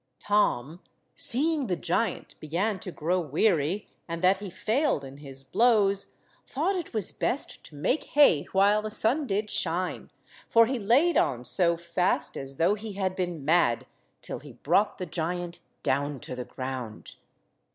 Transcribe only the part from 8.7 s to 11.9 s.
the sun did shine, for he laid on so